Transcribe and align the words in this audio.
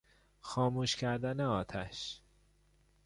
خاموش 0.39 0.95
کردن 0.95 1.39
آتش 1.41 2.21